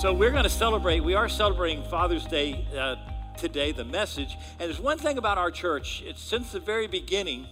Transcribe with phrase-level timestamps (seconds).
[0.00, 1.00] So we're going to celebrate.
[1.00, 2.96] We are celebrating Father's Day uh,
[3.36, 4.34] today, the message.
[4.58, 6.02] And there's one thing about our church.
[6.06, 7.46] It's since the very beginning.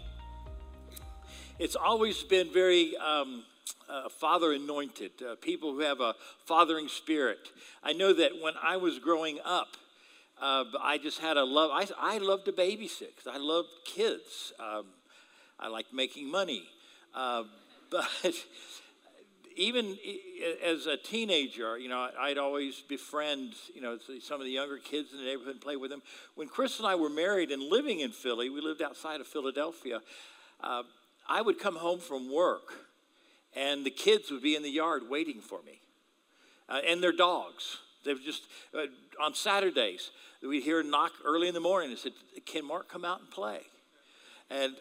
[1.59, 3.45] It's always been very um,
[3.87, 5.11] uh, father anointed.
[5.21, 6.15] Uh, people who have a
[6.47, 7.51] fathering spirit.
[7.83, 9.77] I know that when I was growing up,
[10.41, 11.71] uh, I just had a love.
[11.71, 14.55] I, I loved to babysit because I loved kids.
[14.59, 14.87] Um,
[15.61, 16.67] I liked making money.
[17.15, 17.45] Uh,
[17.91, 18.07] but
[19.59, 19.99] even
[20.65, 25.13] as a teenager, you know, I'd always befriend, you know, some of the younger kids
[25.13, 26.01] in the neighborhood and play with them.
[26.37, 30.01] When Chris and I were married and living in Philly, we lived outside of Philadelphia.
[30.61, 30.85] Uh,
[31.29, 32.73] I would come home from work,
[33.57, 35.81] and the kids would be in the yard waiting for me,
[36.69, 37.79] uh, and their dogs.
[38.05, 38.83] They were just uh,
[39.21, 40.13] on Saturdays.
[40.41, 42.13] We'd hear a knock early in the morning and said,
[42.47, 43.63] "Can Mark come out and play?"
[44.51, 44.77] And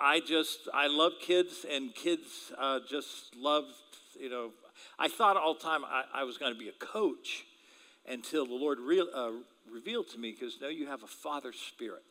[0.00, 3.64] I just, I love kids, and kids uh, just love,
[4.18, 4.50] you know.
[4.98, 7.44] I thought all the time I, I was going to be a coach
[8.08, 9.30] until the Lord re- uh,
[9.72, 12.04] revealed to me, because no, you have a father spirit.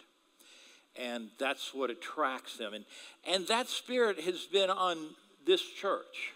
[0.96, 2.74] And that's what attracts them.
[2.74, 2.86] And,
[3.26, 4.98] and that spirit has been on
[5.46, 6.34] this church.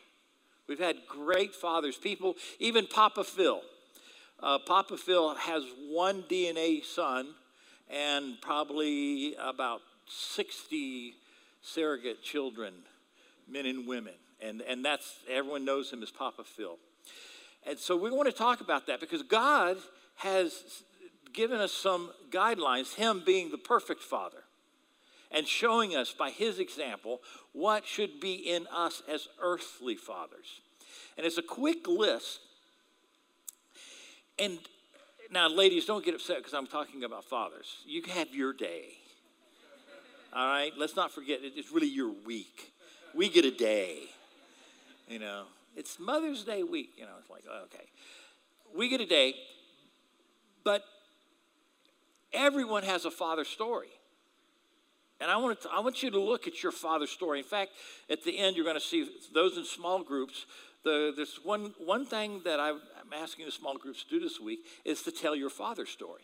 [0.67, 3.61] We've had great fathers, people, even Papa Phil.
[4.41, 7.29] Uh, Papa Phil has one DNA son
[7.89, 11.15] and probably about 60
[11.61, 12.73] surrogate children,
[13.47, 14.13] men and women.
[14.41, 16.77] And, and that's, everyone knows him as Papa Phil.
[17.65, 19.77] And so we want to talk about that because God
[20.17, 20.83] has
[21.33, 24.43] given us some guidelines, Him being the perfect Father,
[25.31, 27.21] and showing us by His example
[27.53, 30.61] what should be in us as earthly fathers.
[31.17, 32.39] And it's a quick list.
[34.39, 34.59] And
[35.31, 37.77] now, ladies, don't get upset because I'm talking about fathers.
[37.85, 38.93] You have your day.
[40.37, 42.71] All right, let's not forget it's really your week.
[43.15, 44.01] We get a day.
[45.09, 46.91] You know, it's Mother's Day week.
[46.95, 47.85] You know, it's like oh, okay,
[48.75, 49.33] we get a day,
[50.63, 50.83] but
[52.31, 53.87] everyone has a father story.
[55.19, 57.39] And I want, to, I want you to look at your father's story.
[57.39, 57.71] In fact,
[58.07, 60.45] at the end, you're going to see those in small groups.
[60.83, 62.81] The, there's one, one thing that I'm
[63.11, 66.21] asking the small groups to do this week is to tell your father's story.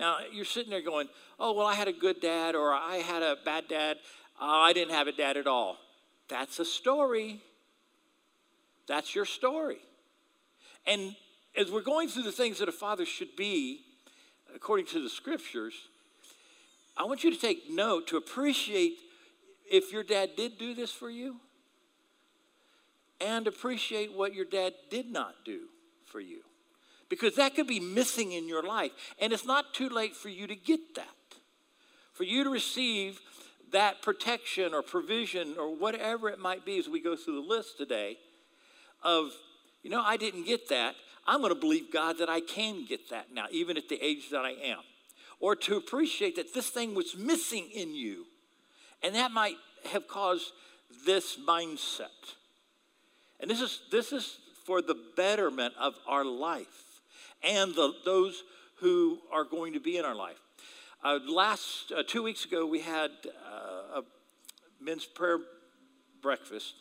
[0.00, 3.22] Now, you're sitting there going, oh, well, I had a good dad or I had
[3.22, 3.98] a bad dad.
[4.40, 5.76] Oh, I didn't have a dad at all.
[6.26, 7.42] That's a story.
[8.88, 9.76] That's your story.
[10.86, 11.14] And
[11.54, 13.82] as we're going through the things that a father should be,
[14.54, 15.74] according to the scriptures,
[16.96, 18.94] I want you to take note to appreciate
[19.70, 21.36] if your dad did do this for you
[23.20, 25.64] and appreciate what your dad did not do
[26.06, 26.40] for you
[27.10, 28.92] because that could be missing in your life.
[29.20, 31.04] And it's not too late for you to get that,
[32.14, 33.20] for you to receive
[33.72, 37.76] that protection or provision or whatever it might be as we go through the list
[37.76, 38.16] today
[39.02, 39.32] of,
[39.82, 40.94] you know, I didn't get that.
[41.26, 44.30] I'm going to believe God that I can get that now, even at the age
[44.30, 44.78] that I am.
[45.40, 48.26] Or to appreciate that this thing was missing in you.
[49.02, 49.56] And that might
[49.90, 50.52] have caused
[51.06, 52.34] this mindset.
[53.40, 56.89] And this is, this is for the betterment of our life
[57.42, 58.42] and the, those
[58.76, 60.38] who are going to be in our life.
[61.02, 64.02] Uh, last uh, two weeks ago, we had uh, a
[64.80, 65.38] men's prayer
[66.22, 66.74] breakfast,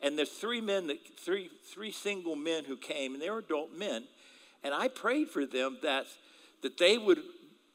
[0.00, 3.76] and there's three men that three three single men who came, and they were adult
[3.76, 4.04] men,
[4.64, 6.06] and I prayed for them that
[6.62, 7.20] that they would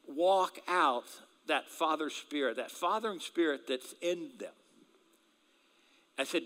[0.08, 1.04] walk out
[1.46, 4.52] that father spirit, that fathering spirit that's in them.
[6.18, 6.42] I said,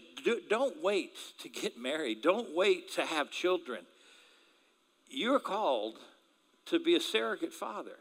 [0.48, 2.22] don't wait to get married.
[2.22, 3.80] Don't wait to have children
[5.10, 5.98] you're called
[6.66, 7.96] to be a surrogate father,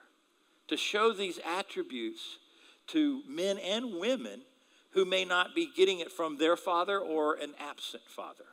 [0.67, 2.37] to show these attributes
[2.87, 4.41] to men and women
[4.91, 8.45] who may not be getting it from their father or an absent father.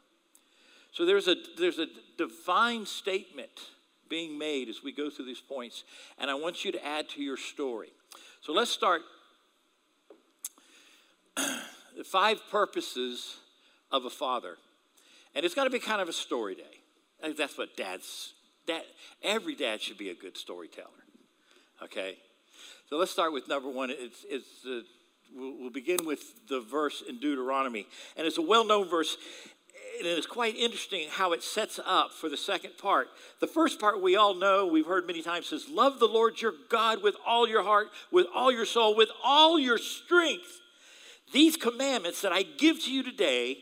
[0.92, 1.86] So there's a, there's a
[2.18, 3.50] divine statement
[4.08, 5.84] being made as we go through these points,
[6.18, 7.92] and I want you to add to your story.
[8.40, 9.02] So let's start.
[11.96, 13.36] the five purposes
[13.90, 14.56] of a father.
[15.34, 16.62] And it's got to be kind of a story day.
[17.20, 18.33] I think that's what dads
[18.66, 18.82] Dad,
[19.22, 20.88] every dad should be a good storyteller.
[21.82, 22.16] Okay?
[22.88, 23.90] So let's start with number one.
[23.90, 24.80] It's, it's uh,
[25.34, 27.86] we'll, we'll begin with the verse in Deuteronomy.
[28.16, 29.16] And it's a well known verse,
[29.98, 33.08] and it's quite interesting how it sets up for the second part.
[33.40, 36.54] The first part we all know, we've heard many times, says, Love the Lord your
[36.68, 40.60] God with all your heart, with all your soul, with all your strength.
[41.32, 43.58] These commandments that I give to you today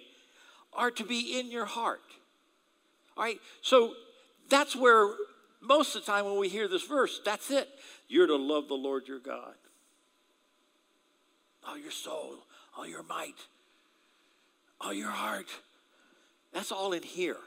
[0.73, 2.01] are to be in your heart.
[3.17, 3.95] All right, so
[4.53, 5.09] that's where
[5.63, 7.69] most of the time when we hear this verse, that's it.
[8.07, 9.55] You're to love the Lord your God.
[11.67, 12.35] All your soul,
[12.77, 13.47] all your might,
[14.81, 15.49] all your heart.
[16.53, 17.39] That's all in here.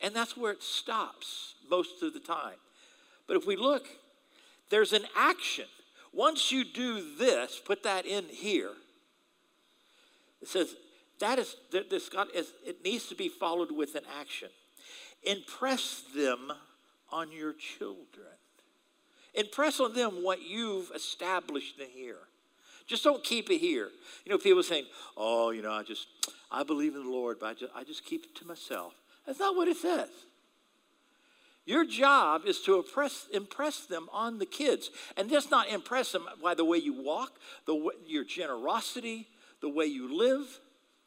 [0.00, 2.56] And that's where it stops most of the time.
[3.26, 3.86] But if we look,
[4.70, 5.66] there's an action.
[6.12, 8.72] Once you do this, put that in here.
[10.42, 10.74] It says
[11.20, 14.48] that is this God is it needs to be followed with an action.
[15.22, 16.52] Impress them
[17.10, 18.26] on your children.
[19.34, 22.18] Impress on them what you've established in here.
[22.86, 23.90] Just don't keep it here.
[24.24, 24.86] You know, people saying,
[25.16, 26.08] "Oh, you know, I just
[26.50, 28.94] I believe in the Lord, but I just, I just keep it to myself."
[29.26, 30.08] That's not what it says.
[31.68, 34.88] Your job is to impress, impress them on the kids.
[35.18, 39.28] And just not impress them by the way you walk, the your generosity,
[39.60, 40.60] the way you live,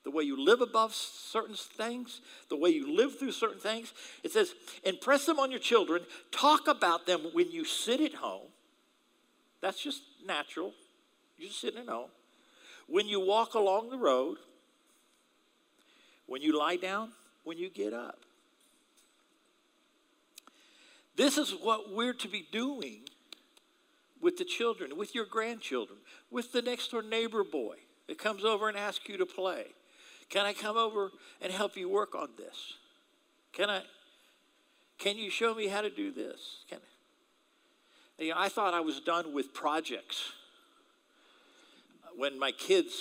[0.04, 3.94] the way you live above certain things, the way you live through certain things.
[4.24, 4.54] It says,
[4.84, 6.02] impress them on your children,
[6.32, 8.48] talk about them when you sit at home.
[9.62, 10.74] That's just natural.
[11.38, 12.10] You're just sitting at home.
[12.88, 14.38] When you walk along the road,
[16.26, 17.12] when you lie down,
[17.44, 18.20] when you get up.
[21.16, 23.02] This is what we're to be doing
[24.20, 26.00] with the children, with your grandchildren,
[26.30, 27.76] with the next door neighbor boy
[28.08, 29.66] that comes over and asks you to play.
[30.32, 31.12] Can I come over
[31.42, 32.74] and help you work on this?
[33.54, 33.84] Can I?
[34.98, 36.64] Can you show me how to do this?
[36.70, 36.80] Can
[38.18, 40.32] you know, I thought I was done with projects.
[42.16, 42.94] When my kids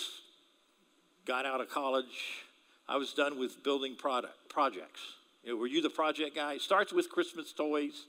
[1.26, 2.42] got out of college,
[2.88, 5.00] I was done with building product projects.
[5.44, 6.58] You know, were you the project guy?
[6.58, 8.06] Starts with Christmas toys,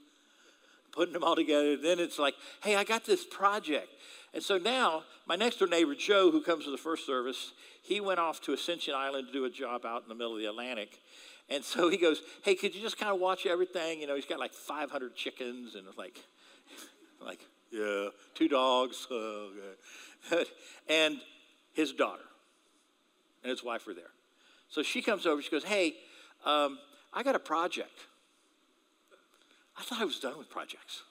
[0.93, 1.75] putting them all together.
[1.75, 3.89] Then it's like, hey, I got this project.
[4.33, 7.99] And so now, my next door neighbor, Joe, who comes to the first service, he
[7.99, 10.47] went off to Ascension Island to do a job out in the middle of the
[10.47, 10.99] Atlantic.
[11.49, 13.99] And so he goes, hey, could you just kind of watch everything?
[13.99, 16.19] You know, he's got like 500 chickens and like,
[17.19, 17.39] like,
[17.71, 19.07] yeah, two dogs.
[20.87, 21.19] And
[21.73, 22.21] his daughter
[23.43, 24.11] and his wife were there.
[24.69, 25.95] So she comes over, she goes, hey,
[26.45, 26.77] um,
[27.13, 28.07] I got a project.
[29.77, 31.03] I thought I was done with projects.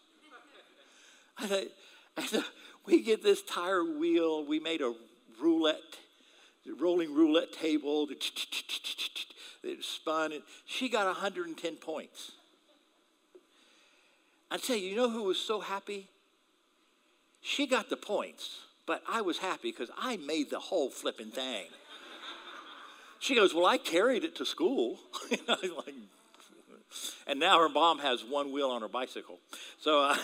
[1.38, 1.64] I thought,
[2.16, 2.44] I thought
[2.86, 4.46] we get this tire wheel.
[4.46, 4.94] We made a
[5.42, 5.98] roulette,
[6.78, 8.08] rolling roulette table.
[8.10, 10.32] It spun.
[10.32, 12.32] And she got 110 points.
[14.50, 16.08] I tell you, you know who was so happy?
[17.40, 21.66] She got the points, but I was happy because I made the whole flipping thing.
[23.20, 24.98] She goes, Well, I carried it to school.
[25.48, 25.94] like,
[27.26, 29.38] and now her mom has one wheel on her bicycle.
[29.78, 30.16] So uh,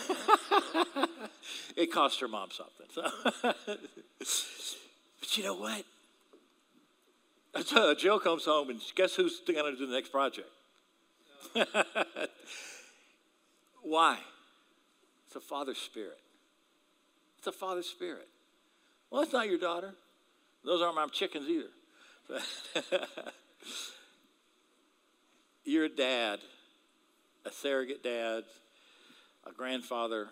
[1.76, 2.86] it cost her mom something.
[2.92, 3.02] So
[5.20, 5.84] but you know what?
[7.56, 10.48] Uh, Jill comes home and guess who's going to do the next project?
[13.82, 14.18] Why?
[15.26, 16.18] It's a father's spirit.
[17.38, 18.28] It's a father's spirit.
[19.10, 19.94] Well, that's not your daughter.
[20.64, 21.70] Those aren't my chickens either.
[25.64, 26.40] You're a dad,
[27.44, 28.44] a surrogate dad,
[29.46, 30.28] a grandfather,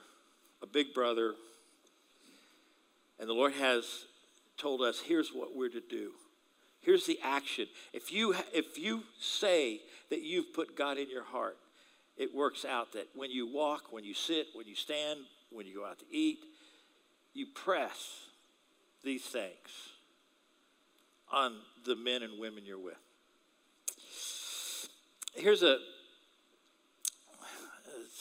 [0.63, 1.35] a big brother,
[3.19, 4.05] and the Lord has
[4.57, 6.13] told us here's what we're to do.
[6.85, 7.67] Here's the action.
[7.93, 11.57] If you, if you say that you've put God in your heart,
[12.17, 15.21] it works out that when you walk, when you sit, when you stand,
[15.51, 16.39] when you go out to eat,
[17.33, 18.29] you press
[19.03, 19.91] these things
[21.33, 22.95] on the men and women you're with.
[25.35, 25.79] Here's a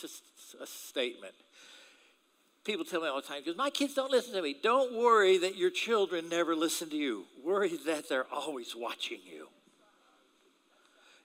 [0.01, 0.23] just
[0.59, 1.33] a statement.
[2.63, 4.55] People tell me all the time, because my kids don't listen to me.
[4.61, 7.25] Don't worry that your children never listen to you.
[7.43, 9.49] Worry that they're always watching you.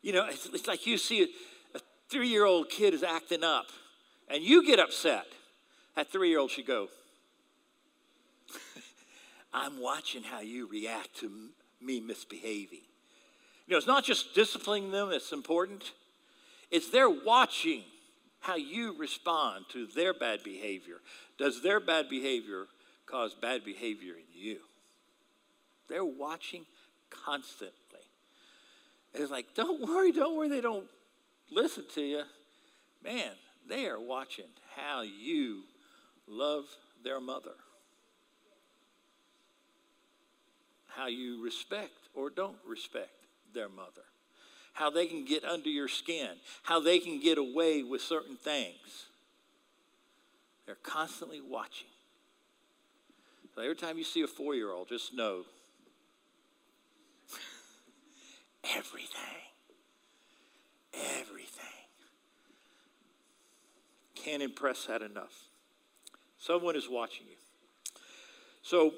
[0.03, 3.45] You know, it's, it's like you see a, a three year old kid is acting
[3.45, 3.67] up,
[4.29, 5.27] and you get upset.
[5.95, 6.89] That three year old should go,
[9.53, 11.31] I'm watching how you react to
[11.81, 12.81] me misbehaving.
[13.67, 15.93] You know, it's not just disciplining them that's important,
[16.71, 17.85] it's they're watching
[18.41, 20.97] how you respond to their bad behavior.
[21.39, 22.67] Does their bad behavior
[23.07, 24.59] cause bad behavior in you?
[25.89, 26.65] They're watching
[27.11, 27.73] constantly.
[29.15, 30.87] And it's like, don't worry, don't worry, they don't
[31.51, 32.23] listen to you.
[33.03, 33.33] Man,
[33.69, 35.63] they are watching how you
[36.27, 36.65] love
[37.03, 37.55] their mother.
[40.99, 44.03] how you respect or don't respect their mother,
[44.79, 46.29] how they can get under your skin,
[46.63, 49.07] how they can get away with certain things.
[50.67, 51.89] They're constantly watching.
[53.57, 55.43] So every time you see a four year old, just know
[58.77, 59.19] everything.
[60.95, 61.65] Everything.
[64.15, 65.43] Can't impress that enough.
[66.39, 67.37] Someone is watching you.
[68.63, 68.93] So,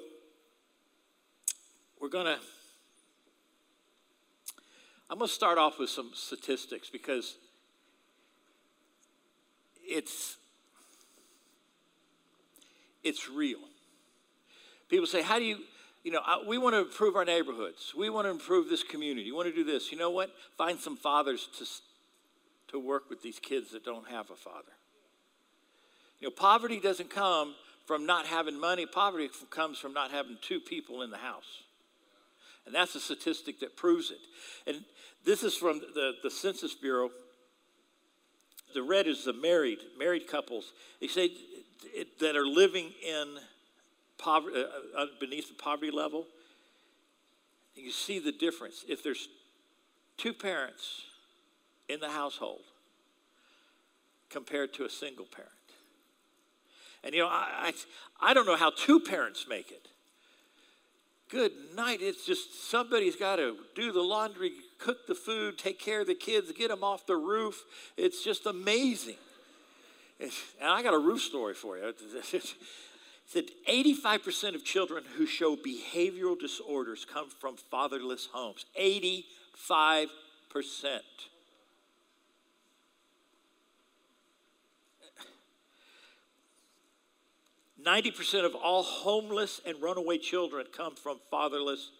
[1.99, 2.37] we're going to,
[5.11, 7.35] I'm going to start off with some statistics because
[9.83, 10.37] it's
[13.03, 13.59] it's real.
[14.87, 15.57] People say, How do you,
[16.05, 17.93] you know, we want to improve our neighborhoods.
[17.97, 19.23] We want to improve this community.
[19.27, 19.91] You want to do this.
[19.91, 20.31] You know what?
[20.57, 24.71] Find some fathers to, to work with these kids that don't have a father.
[26.21, 30.61] You know, poverty doesn't come from not having money, poverty comes from not having two
[30.61, 31.63] people in the house.
[32.65, 34.19] And that's a statistic that proves it.
[34.67, 34.83] And
[35.25, 37.09] this is from the, the Census Bureau.
[38.73, 40.71] The red is the married, married couples.
[40.99, 41.31] They say
[42.19, 43.37] that are living in
[44.17, 46.27] poverty, uh, uh, beneath the poverty level.
[47.75, 48.85] You see the difference.
[48.87, 49.27] If there's
[50.17, 51.03] two parents
[51.89, 52.61] in the household
[54.29, 55.51] compared to a single parent.
[57.03, 57.73] And you know, I,
[58.21, 59.87] I, I don't know how two parents make it.
[61.31, 61.99] Good night.
[62.01, 66.13] It's just somebody's got to do the laundry, cook the food, take care of the
[66.13, 67.63] kids, get them off the roof.
[67.95, 69.15] It's just amazing.
[70.19, 70.29] And
[70.61, 71.93] I got a roof story for you.
[73.27, 78.65] Said 85% of children who show behavioral disorders come from fatherless homes.
[78.77, 79.23] 85%.
[87.85, 91.91] 90% of all homeless and runaway children come from fatherless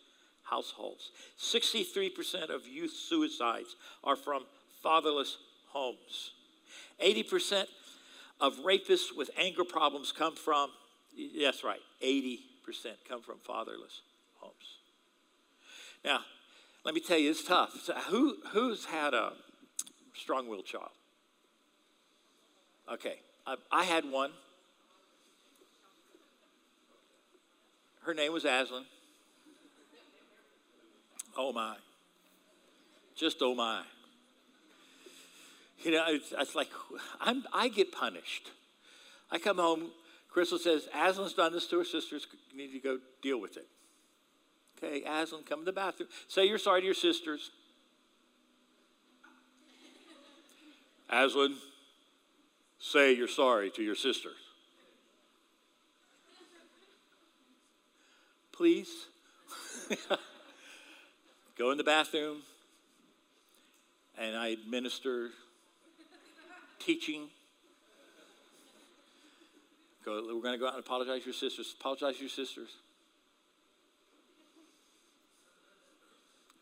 [0.43, 1.11] households.
[1.39, 4.43] 63% of youth suicides are from
[4.83, 5.38] fatherless
[5.69, 6.31] homes.
[7.03, 7.65] 80%
[8.39, 10.69] of rapists with anger problems come from,
[11.41, 12.39] that's right, 80%
[13.07, 14.01] come from fatherless
[14.39, 14.79] homes.
[16.03, 16.21] Now,
[16.83, 17.79] let me tell you, it's tough.
[17.83, 19.33] So who, who's had a
[20.15, 20.89] strong willed child?
[22.91, 24.31] Okay, I, I had one.
[28.01, 28.86] Her name was Aslan.
[31.38, 31.75] Oh my.
[33.15, 33.84] Just oh my.
[35.84, 36.70] You know, it's, it's like
[37.20, 38.51] I'm, I get punished.
[39.31, 39.91] I come home,
[40.29, 42.27] Crystal says, Aslan's done this to her sisters.
[42.51, 43.67] You need to go deal with it.
[44.77, 46.10] Okay, Aslan, come to the bathroom.
[46.27, 47.51] Say you're sorry to your sisters.
[51.10, 51.55] Aslan,
[52.79, 54.38] say you're sorry to your sisters.
[58.62, 59.08] Please?
[61.58, 62.44] go in the bathroom,
[64.20, 65.30] and I administer
[66.77, 67.30] teaching.
[70.06, 71.74] Go, we're going to go out and apologize to your sisters.
[71.80, 72.70] Apologize to your sisters.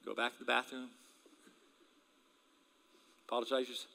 [0.06, 0.88] Go back to the bathroom.
[3.27, 3.88] Apologize.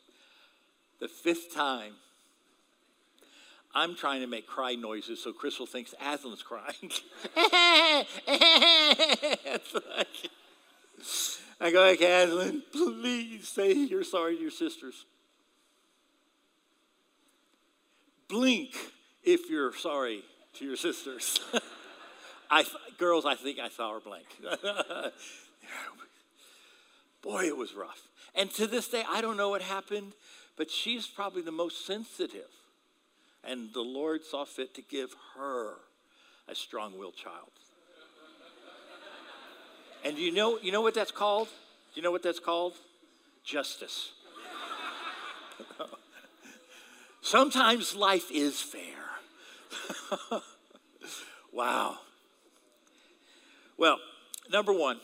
[1.01, 1.95] The fifth time,
[3.75, 6.93] I'm trying to make cry noises so Crystal thinks Aslan's crying.
[11.61, 15.07] I go like, Aslan, please say you're sorry to your sisters.
[18.29, 18.75] Blink
[19.25, 20.23] if you're sorry
[20.55, 21.41] to your sisters.
[22.51, 22.65] I,
[22.99, 24.27] girls, I think I saw her blink.
[27.23, 28.09] Boy, it was rough.
[28.35, 30.13] And to this day, I don't know what happened,
[30.57, 32.51] but she's probably the most sensitive
[33.47, 35.75] and the Lord saw fit to give her
[36.49, 37.51] a strong willed child.
[40.05, 41.49] and you know, you know what that's called?
[41.49, 42.75] Do you know what that's called?
[43.45, 44.13] Justice.
[47.21, 48.81] Sometimes life is fair.
[51.53, 51.99] wow.
[53.77, 53.99] Well,
[54.51, 55.01] number one,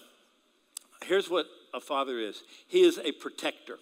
[1.04, 3.78] here's what a father is he is a protector.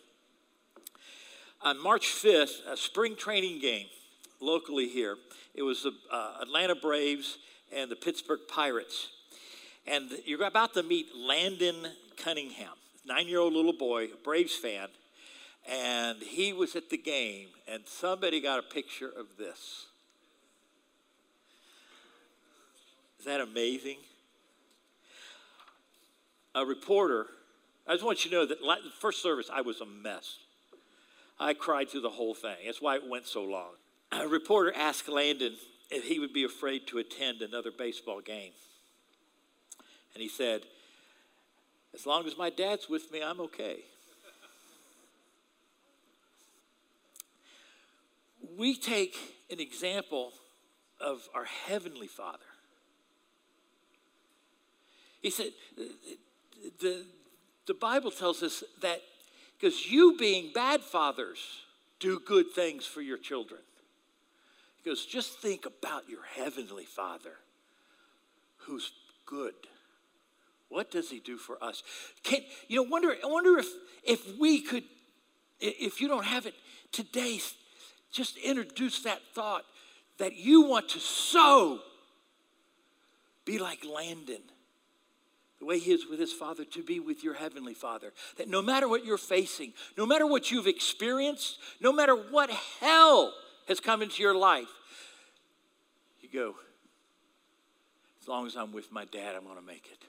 [1.62, 3.86] On March 5th, a spring training game
[4.40, 5.16] locally here.
[5.54, 7.38] It was the uh, Atlanta Braves
[7.74, 9.08] and the Pittsburgh Pirates.
[9.86, 11.76] And you're about to meet Landon
[12.16, 12.74] Cunningham,
[13.06, 14.88] nine year old little boy, Braves fan.
[15.70, 19.86] And he was at the game, and somebody got a picture of this.
[23.18, 23.98] Is that amazing?
[26.54, 27.26] A reporter,
[27.86, 30.38] I just want you to know that the first service, I was a mess.
[31.38, 32.56] I cried through the whole thing.
[32.64, 33.72] That's why it went so long
[34.12, 35.56] a reporter asked Landon
[35.90, 38.52] if he would be afraid to attend another baseball game.
[40.14, 40.62] And he said,
[41.94, 43.78] As long as my dad's with me, I'm okay.
[48.58, 49.16] we take
[49.50, 50.32] an example
[51.00, 52.38] of our Heavenly Father.
[55.22, 55.52] He said,
[56.80, 57.04] the,
[57.66, 59.00] the Bible tells us that
[59.58, 61.38] because you, being bad fathers,
[61.98, 63.60] do good things for your children.
[64.82, 67.34] He goes, just think about your heavenly Father
[68.58, 68.92] who's
[69.26, 69.54] good.
[70.68, 71.82] What does he do for us?
[72.22, 73.66] Can, you know, wonder, I wonder if,
[74.04, 74.84] if we could,
[75.60, 76.54] if you don't have it
[76.92, 77.40] today,
[78.12, 79.64] just introduce that thought
[80.18, 81.80] that you want to sow.
[83.44, 84.42] Be like Landon,
[85.58, 88.12] the way he is with his father, to be with your heavenly father.
[88.36, 93.32] That no matter what you're facing, no matter what you've experienced, no matter what hell
[93.68, 94.68] has come into your life,
[96.20, 96.54] you go,
[98.20, 100.04] as long as I'm with my dad, I'm going to make it.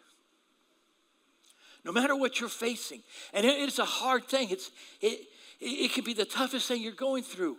[1.86, 3.01] No matter what you're facing.
[3.34, 4.50] And it's a hard thing.
[4.50, 5.28] It's, it,
[5.60, 7.58] it can be the toughest thing you're going through.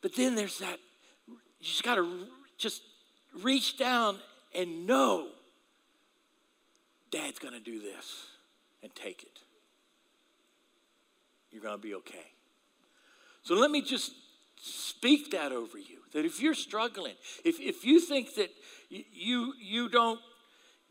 [0.00, 0.78] But then there's that,
[1.26, 2.82] you just got to just
[3.42, 4.18] reach down
[4.54, 5.28] and know
[7.10, 8.26] Dad's going to do this
[8.82, 9.40] and take it.
[11.50, 12.32] You're going to be okay.
[13.42, 14.12] So let me just
[14.60, 17.14] speak that over you that if you're struggling,
[17.44, 18.50] if, if you think that
[18.88, 20.20] you, you don't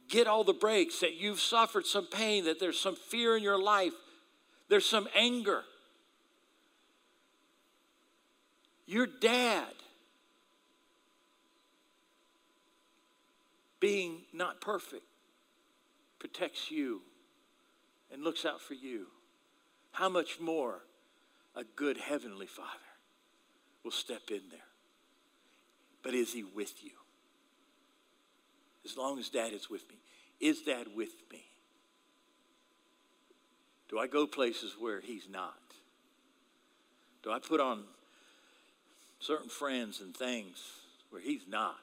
[0.07, 3.61] get all the breaks, that you've suffered some pain, that there's some fear in your
[3.61, 3.93] life,
[4.69, 5.63] there's some anger,
[8.85, 9.73] your dad
[13.79, 15.03] being not perfect
[16.17, 17.01] protects you
[18.11, 19.07] and looks out for you.
[19.91, 20.81] How much more
[21.55, 22.88] a good heavenly father
[23.83, 24.59] will step in there?
[26.03, 26.91] But is he with you?
[28.85, 29.95] As long as dad is with me.
[30.39, 31.43] Is dad with me?
[33.89, 35.55] Do I go places where he's not?
[37.23, 37.83] Do I put on
[39.19, 40.61] certain friends and things
[41.09, 41.75] where he's not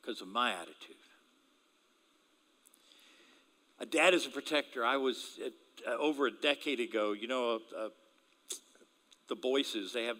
[0.00, 0.96] because of my attitude?
[3.80, 4.84] A dad is a protector.
[4.84, 5.52] I was at,
[5.86, 7.88] uh, over a decade ago, you know, uh, uh,
[9.30, 10.18] the Boyces, they have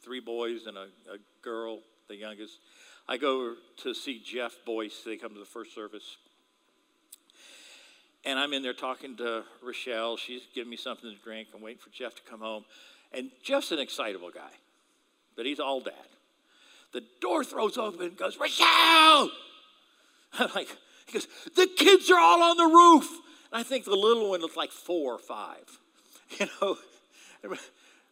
[0.00, 2.60] three boys and a, a girl, the youngest.
[3.08, 5.02] I go to see Jeff Boyce.
[5.04, 6.16] They come to the first service.
[8.24, 10.16] And I'm in there talking to Rochelle.
[10.16, 11.48] She's giving me something to drink.
[11.54, 12.64] I'm waiting for Jeff to come home.
[13.12, 14.52] And Jeff's an excitable guy,
[15.36, 15.92] but he's all dad.
[16.92, 19.30] The door throws open and goes, Rochelle!
[20.38, 20.68] I'm like,
[21.06, 23.08] he goes, the kids are all on the roof.
[23.52, 25.80] And I think the little one was like four or five.
[26.40, 26.76] You know,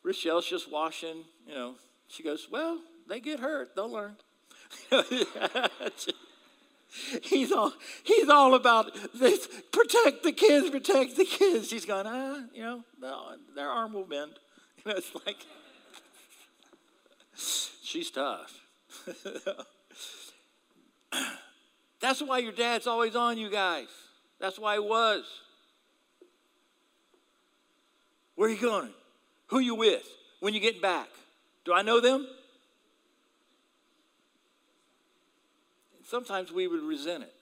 [0.05, 1.75] Rochelle's just washing, you know.
[2.09, 4.17] She goes, Well, they get hurt, they'll learn.
[7.23, 11.69] he's all he's all about this protect the kids, protect the kids.
[11.69, 12.85] She's going, ah, you know,
[13.55, 14.33] their arm will bend.
[14.85, 15.39] You know, it's like
[17.83, 18.61] she's tough.
[22.01, 23.89] That's why your dad's always on you guys.
[24.39, 25.25] That's why he was.
[28.35, 28.91] Where are you going?
[29.49, 30.07] Who you with?
[30.41, 31.09] When you getting back?
[31.65, 32.27] Do I know them?
[36.07, 37.33] Sometimes we would resent it.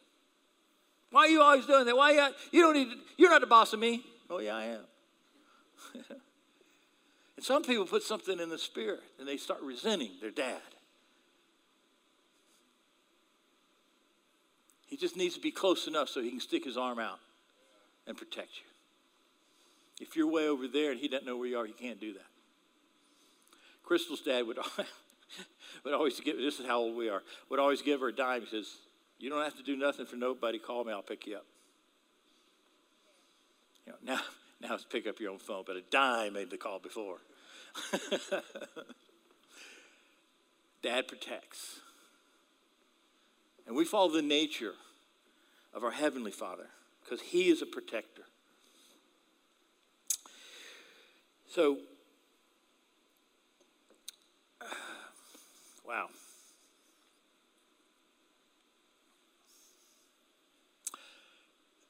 [1.10, 1.96] Why are you always doing that?
[1.96, 4.02] Why you, you don't need to, you're not the boss of me.
[4.30, 4.80] Oh yeah, I am.
[5.94, 10.60] and some people put something in the spirit and they start resenting their dad.
[14.86, 17.18] He just needs to be close enough so he can stick his arm out
[18.06, 18.71] and protect you.
[20.02, 22.12] If you're way over there and he doesn't know where you are, he can't do
[22.14, 22.26] that.
[23.84, 24.58] Crystal's dad would,
[25.84, 28.40] would always give, this is how old we are, would always give her a dime.
[28.40, 28.68] He says,
[29.20, 30.58] You don't have to do nothing for nobody.
[30.58, 31.46] Call me, I'll pick you up.
[33.86, 34.20] You know, now,
[34.68, 37.18] now it's pick up your own phone, but a dime made the call before.
[40.82, 41.78] Dad protects.
[43.68, 44.74] And we follow the nature
[45.72, 46.66] of our Heavenly Father
[47.04, 48.24] because He is a protector.
[51.54, 51.76] So,
[55.86, 56.06] wow.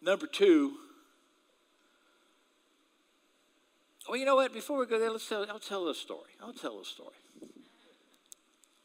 [0.00, 0.72] Number two,
[4.08, 4.52] well, you know what?
[4.52, 6.32] Before we go there, let's tell, I'll tell a story.
[6.42, 7.14] I'll tell a story.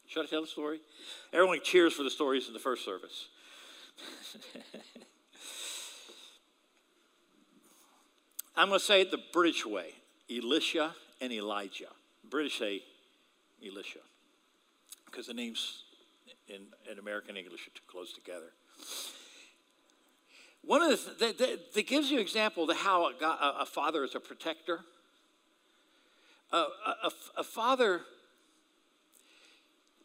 [0.06, 0.78] Should I tell a story?
[1.32, 3.26] Everyone cheers for the stories in the first service.
[8.56, 9.94] I'm going to say it the British way.
[10.30, 11.88] Elisha and Elijah.
[12.28, 12.82] British say
[13.64, 14.00] Elisha
[15.06, 15.84] because the names
[16.48, 18.52] in, in American English are too close together.
[20.62, 23.64] One of the th- that, that gives you an example of how a, God, a,
[23.64, 24.80] father is a protector.
[26.52, 28.02] a, a, a father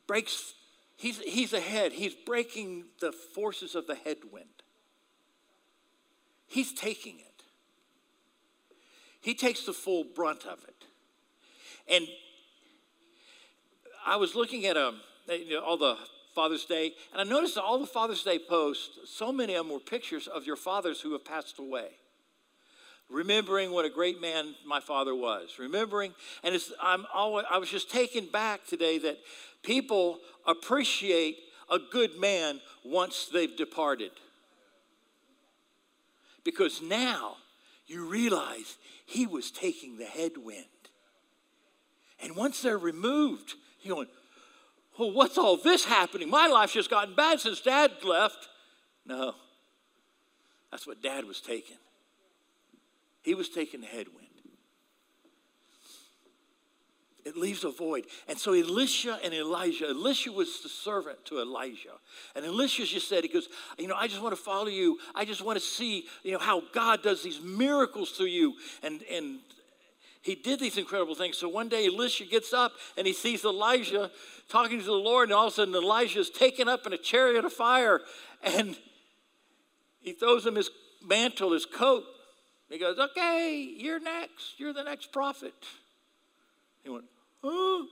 [0.07, 0.53] breaks,
[0.95, 1.91] he's, he's ahead.
[1.91, 4.47] He's breaking the forces of the headwind.
[6.47, 7.32] He's taking it.
[9.23, 10.85] He takes the full brunt of it.
[11.87, 12.07] And
[14.05, 15.97] I was looking at um, you know, all the
[16.35, 19.79] Father's Day, and I noticed all the Father's Day posts, so many of them were
[19.79, 21.89] pictures of your fathers who have passed away.
[23.09, 25.57] remembering what a great man my father was.
[25.59, 29.19] Remembering, and I'm always, I was just taken back today that
[29.63, 31.37] people appreciate
[31.71, 34.11] a good man once they've departed.
[36.43, 37.37] Because now
[37.85, 40.65] you realize he was taking the headwind.
[42.21, 44.07] And once they're removed, you're going,
[44.97, 46.29] well, what's all this happening?
[46.29, 48.47] My life's just gotten bad since dad left.
[49.05, 49.35] No,
[50.71, 51.77] that's what dad was taking.
[53.21, 54.22] He was taking the headwind.
[57.25, 58.05] It leaves a void.
[58.27, 61.95] And so Elisha and Elijah, Elisha was the servant to Elijah.
[62.35, 64.99] And Elisha just said, he goes, you know, I just want to follow you.
[65.15, 68.55] I just want to see, you know, how God does these miracles through you.
[68.83, 69.39] And, and
[70.21, 71.37] he did these incredible things.
[71.37, 74.11] So one day Elisha gets up and he sees Elijah
[74.49, 76.97] talking to the Lord, and all of a sudden Elijah is taken up in a
[76.97, 78.01] chariot of fire.
[78.43, 78.75] And
[80.01, 80.69] he throws him his
[81.05, 82.03] mantle, his coat.
[82.69, 84.59] He goes, Okay, you're next.
[84.59, 85.53] You're the next prophet.
[86.83, 87.05] He went,
[87.43, 87.87] Oh.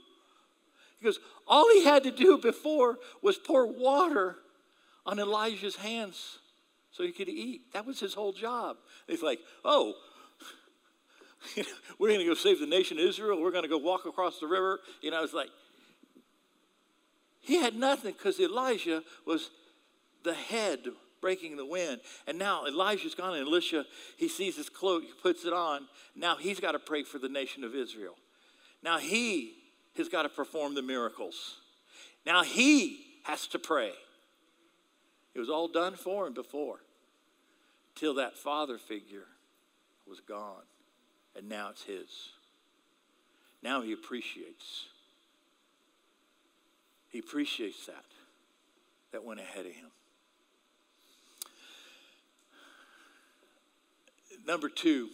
[1.00, 4.38] He goes, All he had to do before was pour water
[5.06, 6.40] on Elijah's hands
[6.92, 7.74] so he could eat.
[7.74, 8.78] That was his whole job.
[9.08, 9.96] He's like, Oh,
[12.00, 13.42] we're going to go save the nation of Israel.
[13.42, 14.80] We're going to go walk across the river.
[15.02, 15.50] You know, it's like,
[17.40, 19.50] he had nothing because Elijah was
[20.24, 20.86] the head
[21.22, 22.02] breaking the wind.
[22.28, 23.86] And now Elijah's gone, and Elisha,
[24.18, 25.88] he sees his cloak, he puts it on.
[26.16, 28.16] Now he's got to pray for the nation of Israel.
[28.84, 29.54] Now he
[29.98, 31.56] has got to perform the miracles.
[32.26, 33.92] Now he has to pray.
[35.34, 36.82] It was all done for him before,
[37.96, 39.28] till that father figure
[40.08, 40.64] was gone,
[41.36, 42.30] and now it's his.
[43.64, 44.88] Now he appreciates.
[47.10, 48.06] He appreciates that,
[49.12, 49.92] that went ahead of him.
[54.46, 55.10] Number two,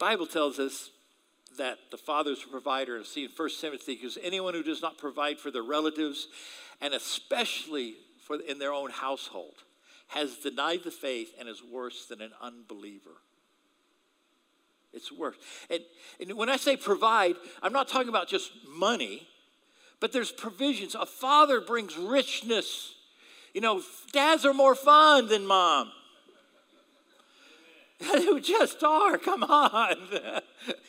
[0.00, 0.90] Bible tells us
[1.58, 2.96] that the Father is a provider.
[2.96, 6.26] And see in 1 Timothy, because anyone who does not provide for their relatives,
[6.80, 7.94] and especially
[8.26, 9.54] for in their own household,
[10.08, 13.18] has denied the faith and is worse than an unbeliever.
[14.92, 15.36] It's worse.
[15.68, 15.80] And,
[16.18, 19.28] and when I say provide, I'm not talking about just money,
[20.00, 20.94] but there's provisions.
[20.94, 22.94] A father brings richness.
[23.52, 23.82] You know,
[24.12, 25.92] dads are more fun than mom.
[28.12, 29.18] They just are.
[29.18, 29.96] Come on.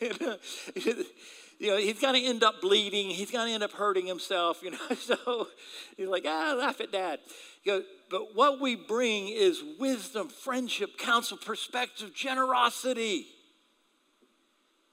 [0.00, 3.10] you know, he's going to end up bleeding.
[3.10, 4.62] He's going to end up hurting himself.
[4.62, 5.48] You know, so
[5.96, 7.20] he's like, ah, laugh at dad.
[7.64, 13.26] You know, but what we bring is wisdom, friendship, counsel, perspective, generosity,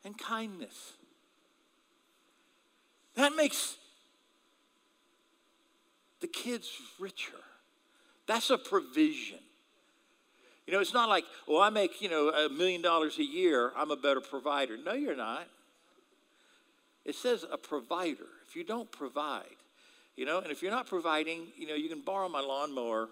[0.03, 0.93] and kindness.
[3.15, 3.77] That makes
[6.19, 7.39] the kids richer.
[8.27, 9.39] That's a provision.
[10.69, 13.71] You know, it's not like, well, I make, you know, a million dollars a year,
[13.75, 14.77] I'm a better provider.
[14.77, 15.47] No, you're not.
[17.03, 18.27] It says a provider.
[18.47, 19.55] If you don't provide,
[20.15, 23.09] you know, and if you're not providing, you know, you can borrow my lawnmower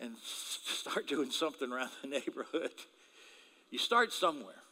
[0.00, 2.72] and start doing something around the neighborhood.
[3.70, 4.64] You start somewhere.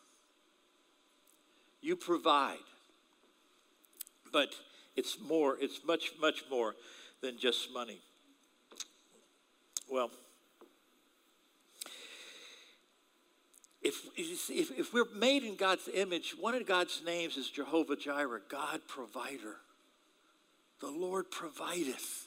[1.81, 2.59] You provide.
[4.33, 4.49] But
[4.97, 6.75] it's more, it's much, much more
[7.21, 8.01] than just money.
[9.89, 10.11] Well,
[13.89, 18.41] if, if, if we're made in God's image, one of God's names is Jehovah Jireh,
[18.49, 19.57] God provider.
[20.81, 22.27] The Lord provideth.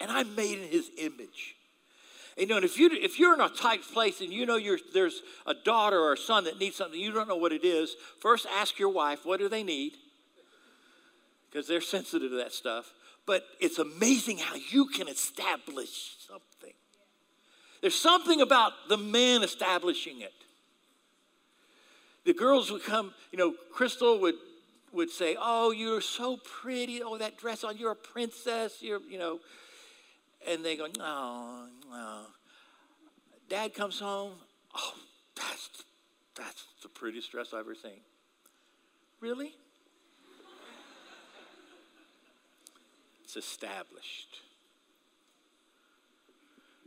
[0.00, 1.56] And I'm made in his image.
[2.36, 4.58] You know, and if, you, if you're in a tight place and you know
[4.94, 7.96] there's a daughter or a son that needs something, you don't know what it is,
[8.20, 9.94] first ask your wife, what do they need?
[11.50, 12.92] Because they're sensitive to that stuff.
[13.26, 16.72] But it's amazing how you can establish something.
[17.82, 20.32] There's something about the man establishing it
[22.28, 24.34] the girls would come, you know, Crystal would
[24.92, 27.02] would say, "Oh, you're so pretty.
[27.02, 27.78] Oh, that dress on.
[27.78, 28.82] You're a princess.
[28.82, 29.40] You're, you know."
[30.46, 32.26] And they go, "No, no."
[33.48, 34.34] Dad comes home.
[34.74, 34.94] Oh,
[35.34, 35.70] that's
[36.34, 38.00] that's the prettiest dress I've ever seen.
[39.20, 39.54] Really?
[43.24, 44.40] it's established.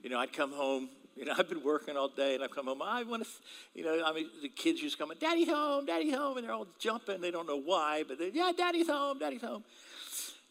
[0.04, 2.68] You know, I'd come home you know, I've been working all day and I've come
[2.68, 2.82] home.
[2.82, 3.30] I want to,
[3.76, 6.68] you know, I mean, the kids just come, Daddy's home, Daddy's home, and they're all
[6.80, 7.22] jumping.
[7.22, 9.64] They don't know why, but they, yeah, Daddy's home, Daddy's home.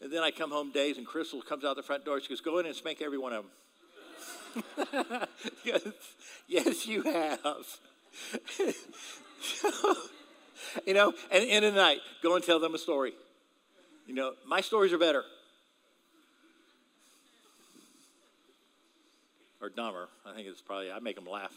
[0.01, 2.19] And then I come home days and Crystal comes out the front door.
[2.19, 3.51] She goes, Go in and spank every one of them.
[5.63, 5.81] yes,
[6.47, 7.65] yes, you have.
[10.85, 13.13] you know, and in the night, go and tell them a story.
[14.07, 15.23] You know, my stories are better.
[19.61, 20.09] Or dumber.
[20.25, 21.53] I think it's probably, I make them laugh.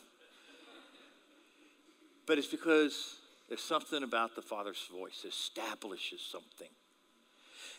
[2.27, 3.17] but it's because
[3.49, 6.69] there's something about the Father's voice establishes something.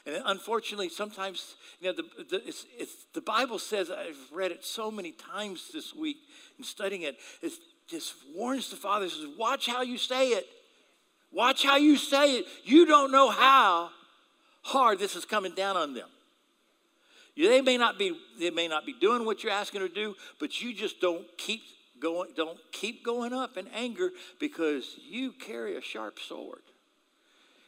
[0.05, 4.63] And unfortunately, sometimes, you know, the, the, it's, it's, the Bible says, I've read it
[4.63, 6.17] so many times this week
[6.59, 7.53] in studying it, it
[7.87, 10.45] just warns the Father, says, watch how you say it.
[11.31, 12.45] Watch how you say it.
[12.63, 13.89] You don't know how
[14.61, 16.07] hard this is coming down on them.
[17.37, 20.15] They may not be, they may not be doing what you're asking them to do,
[20.39, 21.61] but you just don't keep
[21.99, 26.61] going, don't keep going up in anger because you carry a sharp sword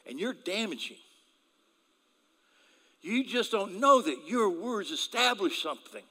[0.08, 0.98] and you're damaging.
[3.02, 6.04] You just don't know that your words establish something.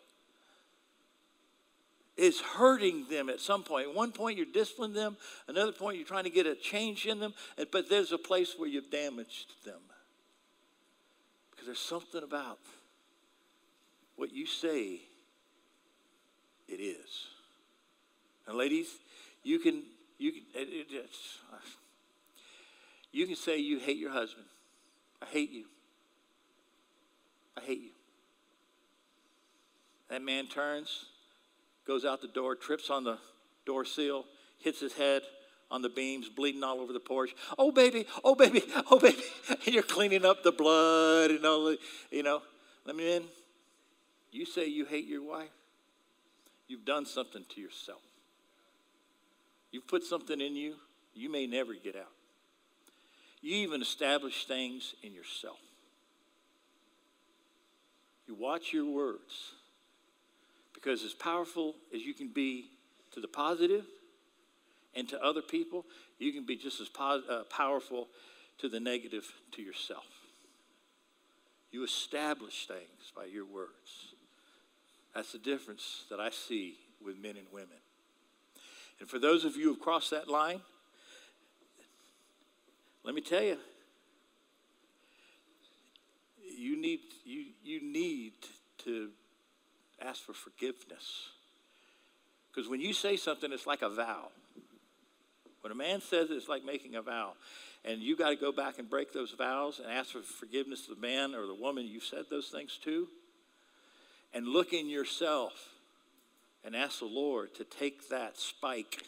[2.17, 3.89] It's hurting them at some point.
[3.89, 5.17] At one point, you're disciplining them.
[5.49, 7.35] Another point, you're trying to get a change in them.
[7.71, 9.81] But there's a place where you've damaged them.
[11.51, 12.59] Because there's something about
[14.17, 15.01] what you say,
[16.69, 17.27] it is.
[18.47, 18.89] And ladies,
[19.43, 19.83] you can
[20.19, 21.11] you can it, it,
[23.13, 24.47] you can say you hate your husband.
[25.23, 25.65] I hate you.
[27.57, 27.91] I hate you.
[30.11, 31.07] That man turns,
[31.87, 33.19] goes out the door, trips on the
[33.65, 34.25] door seal,
[34.59, 35.23] hits his head
[35.71, 37.35] on the beams, bleeding all over the porch.
[37.59, 39.23] Oh, baby, oh, baby, oh, baby.
[39.49, 41.75] And you're cleaning up the blood and all
[42.11, 42.43] you know.
[42.85, 43.25] Let me in.
[44.37, 45.49] You say you hate your wife,
[46.69, 48.03] you've done something to yourself.
[49.73, 50.75] You've put something in you
[51.15, 52.13] you may never get out.
[53.41, 55.57] You even establish things in yourself.
[58.29, 59.55] You watch your words
[60.75, 62.67] because as powerful as you can be
[63.13, 63.87] to the positive
[64.95, 65.87] and to other people,
[66.19, 68.09] you can be just as uh, powerful
[68.59, 70.05] to the negative to yourself.
[71.71, 74.16] You establish things by your words.
[75.17, 77.79] That's the difference that I see with men and women.
[79.01, 80.61] And for those of you who've crossed that line,
[83.03, 83.57] let me tell you,
[86.55, 88.35] you need, you, you need
[88.85, 89.09] to
[90.03, 91.31] ask for forgiveness.
[92.53, 94.29] Because when you say something, it's like a vow.
[95.63, 97.33] When a man says it, it's like making a vow.
[97.87, 100.95] And you got to go back and break those vows and ask for forgiveness to
[100.95, 103.09] the man or the woman you said those things to
[104.33, 105.53] and look in yourself
[106.65, 109.03] and ask the Lord to take that spike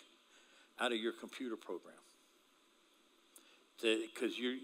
[0.81, 1.95] out of your computer program.
[3.81, 4.57] Because you,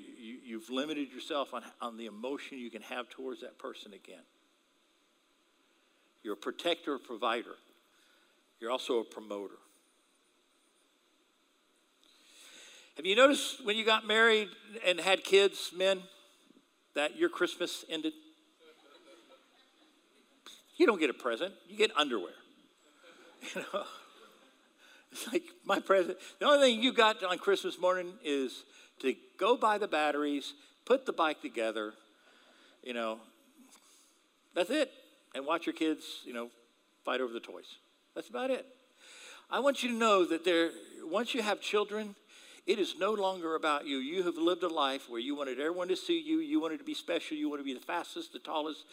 [0.44, 4.22] you've limited yourself on, on the emotion you can have towards that person again.
[6.22, 7.54] You're a protector, a provider.
[8.60, 9.56] You're also a promoter.
[12.96, 14.48] Have you noticed when you got married
[14.86, 16.00] and had kids, men,
[16.94, 18.12] that your Christmas ended?
[20.76, 22.32] You don't get a present, you get underwear.
[23.54, 23.84] You know?
[25.12, 26.18] It's like my present.
[26.40, 28.64] The only thing you got on Christmas morning is
[29.00, 31.92] to go buy the batteries, put the bike together,
[32.82, 33.20] you know.
[34.54, 34.90] That's it.
[35.34, 36.48] And watch your kids, you know,
[37.04, 37.76] fight over the toys.
[38.16, 38.66] That's about it.
[39.50, 40.70] I want you to know that there
[41.04, 42.16] once you have children,
[42.66, 43.98] it is no longer about you.
[43.98, 46.84] You have lived a life where you wanted everyone to see you, you wanted to
[46.84, 48.84] be special, you wanted to be the fastest, the tallest,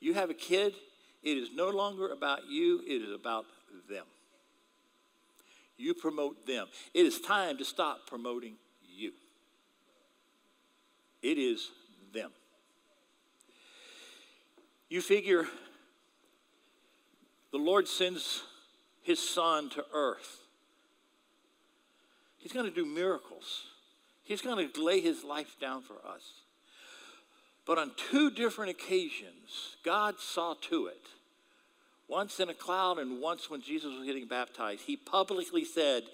[0.00, 0.74] you have a kid,
[1.22, 3.46] it is no longer about you, it is about
[3.88, 4.04] them.
[5.76, 6.66] You promote them.
[6.92, 9.12] It is time to stop promoting you.
[11.22, 11.70] It is
[12.12, 12.30] them.
[14.88, 15.46] You figure
[17.52, 18.42] the Lord sends
[19.02, 20.42] his son to earth.
[22.38, 23.64] He's going to do miracles.
[24.22, 26.42] He's going to lay his life down for us.
[27.68, 31.02] But on two different occasions, God saw to it.
[32.08, 36.04] Once in a cloud and once when Jesus was getting baptized, he publicly said,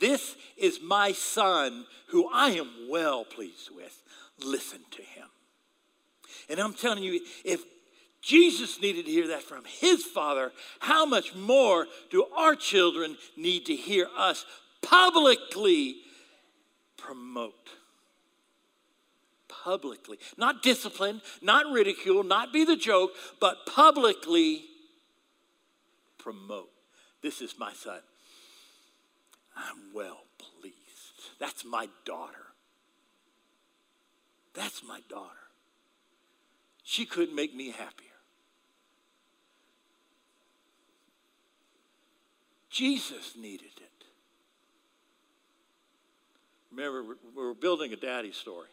[0.00, 4.02] This is my son who I am well pleased with.
[4.44, 5.28] Listen to him.
[6.50, 7.62] And I'm telling you, if
[8.20, 10.50] Jesus needed to hear that from his father,
[10.80, 14.44] how much more do our children need to hear us
[14.82, 15.98] publicly
[16.96, 17.70] promote?
[19.64, 20.18] Publicly.
[20.36, 24.64] Not discipline, not ridicule, not be the joke, but publicly
[26.18, 26.70] promote.
[27.22, 28.00] This is my son.
[29.56, 30.74] I'm well pleased.
[31.40, 32.34] That's my daughter.
[34.52, 35.30] That's my daughter.
[36.82, 38.08] She couldn't make me happier.
[42.68, 44.04] Jesus needed it.
[46.70, 48.68] Remember, we're building a daddy story.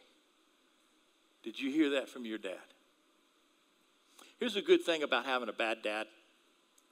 [1.42, 2.56] Did you hear that from your dad?
[4.38, 6.06] Here's a good thing about having a bad dad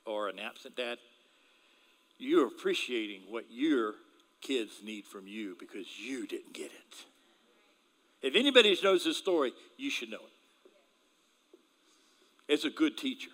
[0.05, 0.99] or an absent dad
[2.21, 3.95] you're appreciating what your
[4.43, 7.05] kids need from you because you didn't get it.
[8.21, 11.59] If anybody knows this story, you should know it.
[12.47, 13.31] It's a good teacher.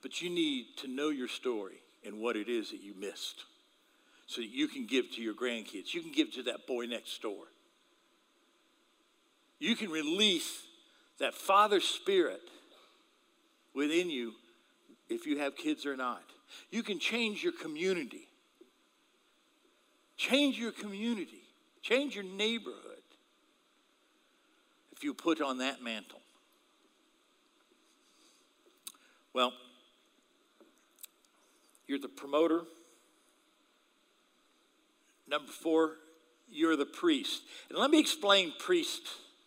[0.00, 3.44] But you need to know your story and what it is that you missed
[4.26, 5.92] so that you can give to your grandkids.
[5.92, 7.44] You can give to that boy next door.
[9.58, 10.62] You can release
[11.18, 12.42] that father spirit
[13.74, 14.32] within you
[15.08, 16.22] if you have kids or not.
[16.70, 18.28] You can change your community.
[20.16, 21.42] Change your community.
[21.82, 22.80] Change your neighborhood
[24.92, 26.20] if you put on that mantle.
[29.32, 29.52] Well,
[31.86, 32.62] you're the promoter.
[35.26, 35.96] Number four,
[36.48, 37.42] you're the priest.
[37.68, 39.02] And let me explain priest,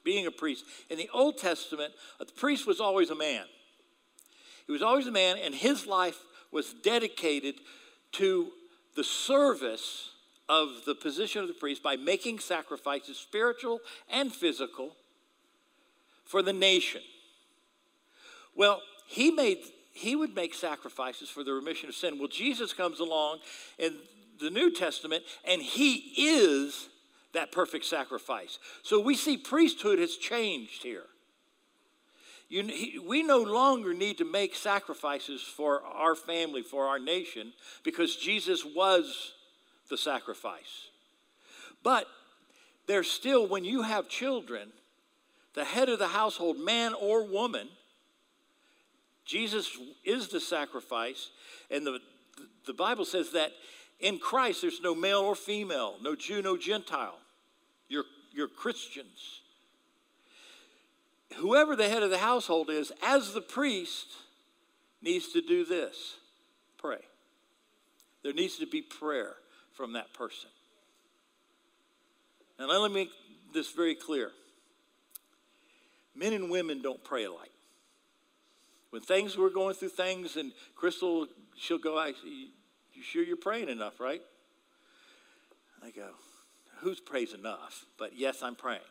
[0.08, 0.63] being a priest.
[0.89, 3.43] In the Old Testament, the priest was always a man.
[4.65, 6.17] He was always a man, and his life
[6.50, 7.56] was dedicated
[8.13, 8.48] to
[8.96, 10.12] the service
[10.48, 14.96] of the position of the priest by making sacrifices, spiritual and physical,
[16.24, 17.02] for the nation.
[18.56, 19.58] Well, he made
[19.91, 22.17] he would make sacrifices for the remission of sin.
[22.17, 23.39] Well, Jesus comes along
[23.78, 23.96] in
[24.39, 26.88] the New Testament, and he is
[27.34, 28.60] that perfect sacrifice.
[28.84, 31.06] So we see priesthood has changed here.
[32.50, 37.52] You, we no longer need to make sacrifices for our family, for our nation,
[37.84, 39.34] because Jesus was
[39.90, 40.90] the sacrifice.
[41.84, 42.08] But
[42.88, 44.70] there's still, when you have children,
[45.54, 47.68] the head of the household, man or woman,
[49.26, 51.32] Jesus is the sacrifice,
[51.70, 52.00] and the,
[52.66, 53.52] the Bible says that
[54.00, 57.18] in Christ there's no male or female, no Jew, no Gentile.
[57.90, 59.42] You're, you're Christians
[61.36, 64.08] whoever the head of the household is, as the priest,
[65.02, 66.16] needs to do this
[66.78, 67.00] pray.
[68.24, 69.36] There needs to be prayer
[69.74, 70.50] from that person.
[72.60, 73.10] And let me make
[73.54, 74.32] this very clear
[76.16, 77.52] men and women don't pray alike.
[78.90, 82.00] When things we're going through things, and Crystal, she'll go,
[82.98, 84.22] you sure you're praying enough, right?
[85.84, 86.10] I go,
[86.80, 87.86] who's prays enough?
[88.00, 88.82] But yes, I'm praying.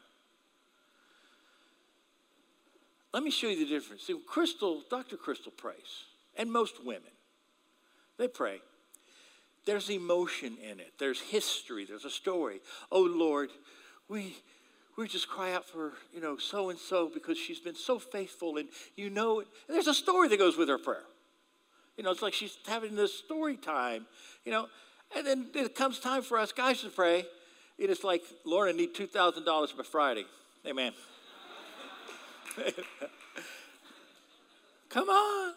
[3.12, 4.02] Let me show you the difference.
[4.02, 5.16] See, Crystal, Dr.
[5.16, 6.04] Crystal prays,
[6.36, 7.10] and most women,
[8.18, 8.60] they pray.
[9.64, 10.92] There's emotion in it.
[10.98, 11.84] There's history.
[11.84, 12.60] There's a story.
[12.92, 13.50] Oh Lord,
[14.08, 14.36] we
[14.96, 18.58] we just cry out for you know so and so because she's been so faithful,
[18.58, 21.02] and you know, and there's a story that goes with her prayer.
[21.96, 24.06] You know, it's like she's having this story time.
[24.44, 24.68] You know,
[25.16, 27.24] and then it comes time for us guys to pray.
[27.78, 30.24] And it's like, Lord, I need two thousand dollars by Friday.
[30.66, 30.92] Amen.
[34.88, 35.54] Come on.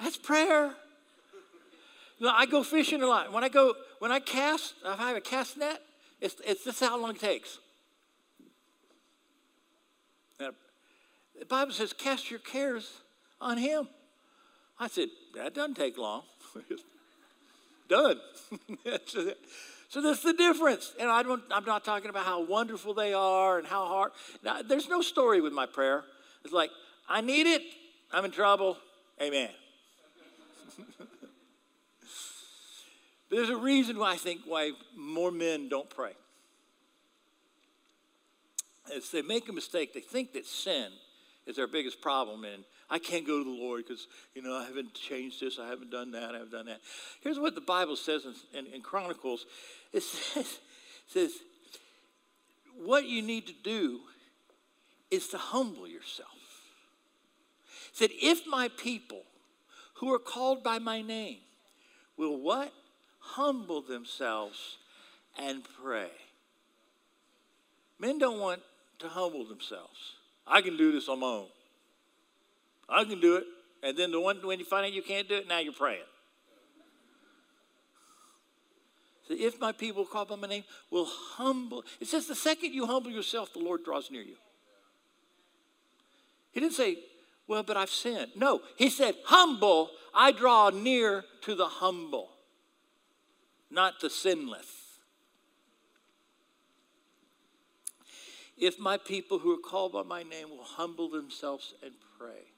[0.00, 0.74] That's prayer.
[2.18, 3.32] You know, I go fishing a lot.
[3.32, 5.80] When I go, when I cast, if I have a cast net,
[6.20, 7.58] it's, it's this how long it takes.
[10.38, 13.00] The Bible says, cast your cares
[13.40, 13.88] on him.
[14.84, 16.22] I said, that doesn't take long.
[17.88, 18.20] Done.
[19.94, 20.92] So that's the difference.
[20.98, 24.10] And I don't, I'm not talking about how wonderful they are and how hard.
[24.42, 26.02] Now, there's no story with my prayer.
[26.42, 26.70] It's like,
[27.08, 27.62] I need it.
[28.12, 28.76] I'm in trouble.
[29.22, 29.50] Amen.
[33.30, 36.14] there's a reason why I think why more men don't pray.
[38.92, 39.94] Is they make a mistake.
[39.94, 40.88] They think that sin
[41.46, 44.64] is their biggest problem, and I can't go to the Lord because, you know, I
[44.64, 46.80] haven't changed this, I haven't done that, I haven't done that.
[47.22, 49.46] Here's what the Bible says in, in, in Chronicles
[49.92, 51.32] it says, it says,
[52.76, 54.00] what you need to do
[55.10, 56.28] is to humble yourself.
[57.90, 59.22] It said, if my people
[59.94, 61.38] who are called by my name
[62.16, 62.72] will what?
[63.20, 64.76] Humble themselves
[65.38, 66.10] and pray.
[67.98, 68.60] Men don't want
[68.98, 70.16] to humble themselves.
[70.46, 71.46] I can do this on my own.
[72.88, 73.44] I can do it.
[73.82, 76.00] And then the one when you find out you can't do it, now you're praying.
[79.28, 82.86] So if my people call by my name will humble, it says the second you
[82.86, 84.36] humble yourself, the Lord draws near you.
[86.52, 86.98] He didn't say,
[87.46, 88.32] well, but I've sinned.
[88.36, 92.30] No, he said, humble, I draw near to the humble,
[93.70, 94.66] not the sinless.
[98.56, 102.53] If my people who are called by my name will humble themselves and pray.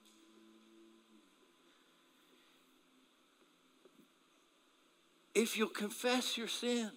[5.36, 6.90] If you'll confess your sin,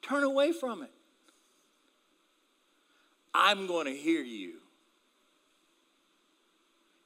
[0.00, 0.90] turn away from it.
[3.34, 4.54] I'm going to hear you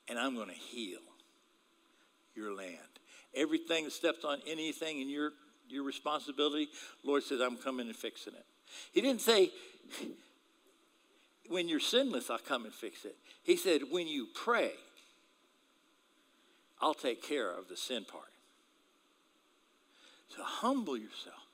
[0.08, 1.00] and I'm going to heal.
[2.34, 2.76] your land.
[3.34, 5.32] Everything that steps on anything in your,
[5.68, 6.68] your responsibility,
[7.04, 8.44] Lord says, I'm coming and fixing it.
[8.92, 9.50] He didn't say,
[11.48, 13.16] when you're sinless, I'll come and fix it.
[13.42, 14.72] He said, when you pray,
[16.80, 18.29] I'll take care of the sin part.
[20.34, 21.46] So humble yourself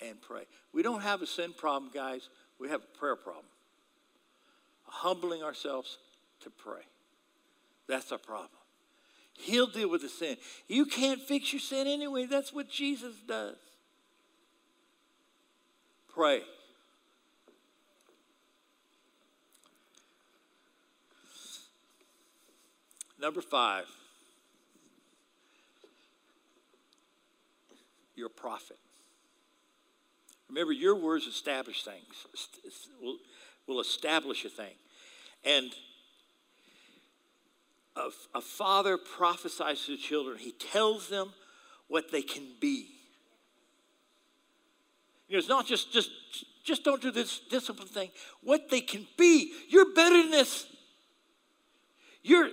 [0.00, 0.42] and pray.
[0.72, 2.28] We don't have a sin problem, guys.
[2.58, 3.46] We have a prayer problem.
[4.84, 5.98] Humbling ourselves
[6.40, 6.82] to pray.
[7.88, 8.50] That's our problem.
[9.32, 10.36] He'll deal with the sin.
[10.66, 12.26] You can't fix your sin anyway.
[12.26, 13.56] That's what Jesus does.
[16.12, 16.42] Pray.
[23.20, 23.86] Number five,
[28.18, 28.76] you're prophet.
[30.48, 32.26] Remember, your words establish things,
[33.66, 34.74] will, establish a thing.
[35.44, 35.70] And
[37.96, 41.32] a, a father prophesies to the children, he tells them
[41.86, 42.88] what they can be.
[45.28, 46.10] You know, it's not just, just,
[46.64, 48.10] just don't do this discipline thing.
[48.42, 49.52] What they can be.
[49.70, 50.66] Than this.
[52.22, 52.48] You're,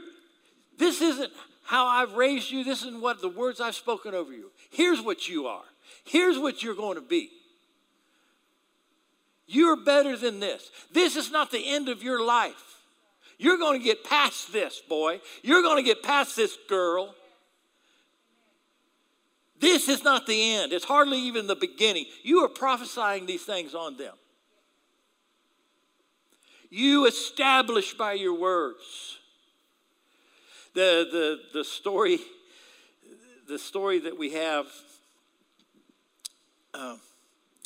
[0.78, 1.32] this isn't
[1.66, 2.63] how I've raised you.
[2.63, 4.51] This isn't what the words I've spoken over you.
[4.70, 5.63] Here's what you are.
[6.05, 7.30] Here's what you're going to be.
[9.47, 10.72] You're better than this.
[10.91, 12.82] This is not the end of your life.
[13.38, 15.20] You're going to get past this, boy.
[15.43, 17.13] You're going to get past this, girl.
[19.59, 20.74] This is not the end.
[20.74, 22.05] It's hardly even the beginning.
[22.24, 24.13] You are prophesying these things on them.
[26.70, 29.20] You establish by your words.
[30.76, 32.19] The, the, the story
[33.47, 34.65] the story that we have
[36.73, 36.97] uh,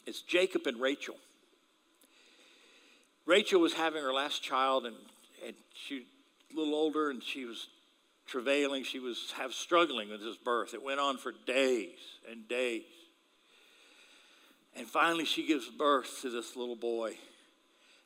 [0.06, 1.16] is Jacob and Rachel.
[3.26, 4.96] Rachel was having her last child, and,
[5.46, 6.06] and she
[6.54, 7.68] a little older, and she was
[8.28, 8.84] travailing.
[8.84, 10.74] She was have struggling with his birth.
[10.74, 11.98] It went on for days
[12.30, 12.84] and days.
[14.76, 17.16] And finally, she gives birth to this little boy.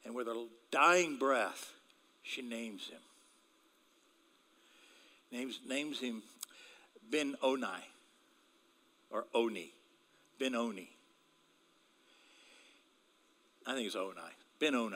[0.05, 1.73] And with a dying breath,
[2.21, 2.99] she names him.
[5.34, 6.21] Names, names him
[7.11, 7.67] Ben Oni
[9.09, 9.73] or Oni.
[10.39, 10.88] Ben Oni.
[13.65, 14.19] I think it's Oni.
[14.59, 14.95] Ben Oni.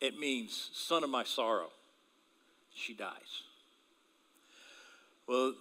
[0.00, 1.68] It means son of my sorrow.
[2.74, 3.44] She dies.
[5.28, 5.54] Well,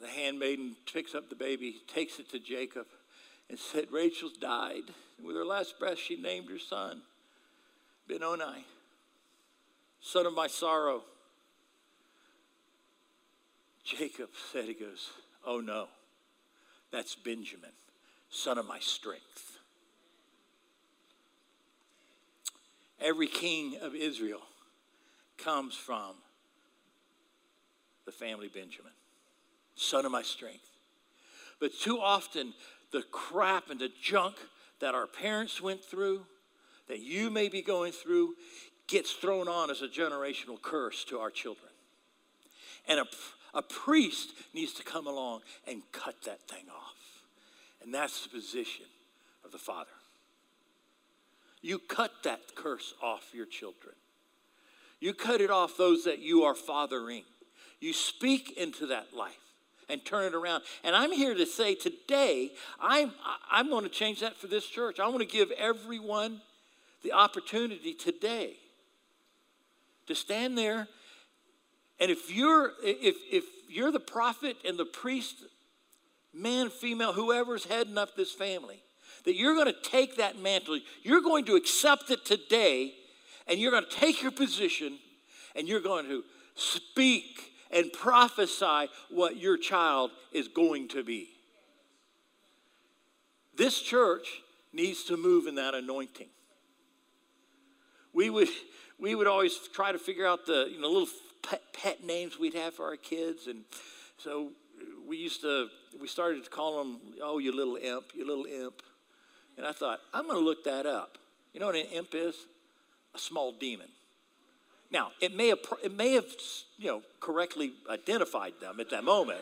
[0.00, 2.86] the handmaiden picks up the baby, takes it to Jacob,
[3.48, 4.82] and said, Rachel's died.
[5.22, 7.02] with her last breath, she named her son
[8.08, 8.64] Benoni,
[10.00, 11.04] son of my sorrow.
[13.86, 15.10] Jacob said, He goes,
[15.46, 15.86] Oh no,
[16.90, 17.70] that's Benjamin,
[18.28, 19.58] son of my strength.
[23.00, 24.40] Every king of Israel
[25.38, 26.14] comes from
[28.06, 28.92] the family Benjamin,
[29.76, 30.68] son of my strength.
[31.60, 32.54] But too often,
[32.92, 34.36] the crap and the junk
[34.80, 36.26] that our parents went through,
[36.88, 38.34] that you may be going through,
[38.88, 41.70] gets thrown on as a generational curse to our children.
[42.88, 43.06] And a,
[43.56, 46.94] a priest needs to come along and cut that thing off.
[47.82, 48.84] And that's the position
[49.44, 49.90] of the Father.
[51.62, 53.94] You cut that curse off your children.
[55.00, 57.24] You cut it off those that you are fathering.
[57.80, 59.32] You speak into that life
[59.88, 60.62] and turn it around.
[60.84, 63.12] And I'm here to say today, I'm,
[63.50, 65.00] I'm going to change that for this church.
[65.00, 66.40] I want to give everyone
[67.02, 68.54] the opportunity today
[70.06, 70.88] to stand there.
[71.98, 75.36] And if you're, if, if you're the prophet and the priest,
[76.34, 78.82] man, female, whoever's heading up this family,
[79.24, 82.92] that you're going to take that mantle, you're going to accept it today,
[83.46, 84.98] and you're going to take your position
[85.54, 86.22] and you're going to
[86.54, 91.28] speak and prophesy what your child is going to be.
[93.56, 94.42] This church
[94.72, 96.28] needs to move in that anointing.
[98.12, 98.48] We would,
[98.98, 101.08] we would always try to figure out the you know, little
[101.42, 103.46] pet, pet names we'd have for our kids.
[103.46, 103.64] And
[104.18, 104.50] so
[105.06, 105.68] we used to,
[106.00, 108.82] we started to call them, oh, you little imp, you little imp.
[109.56, 111.18] And I thought, I'm going to look that up.
[111.52, 112.34] You know what an imp is?
[113.14, 113.88] A small demon.
[114.90, 116.26] Now, it may have, it may have
[116.78, 119.40] you know, correctly identified them at that moment.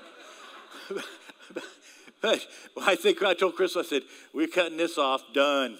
[2.22, 2.46] but
[2.80, 5.78] I think I told Chris, I said, we're cutting this off, done.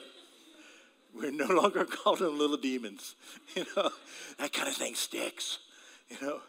[1.14, 3.14] We're no longer calling them little demons.
[3.54, 3.90] You know,
[4.40, 5.58] that kind of thing sticks.
[6.20, 6.40] You know,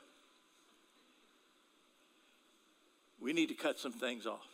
[3.19, 4.45] we need to cut some things off.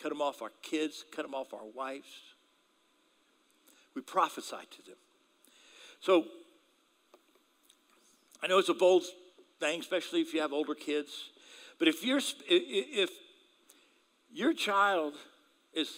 [0.00, 2.06] Cut them off our kids, cut them off our wives,
[3.94, 4.96] we prophesy to them.
[6.00, 6.24] So
[8.42, 9.04] I know it's a bold
[9.58, 11.30] thing, especially if you have older kids.
[11.78, 13.10] But if you're if
[14.32, 15.14] your child
[15.74, 15.88] is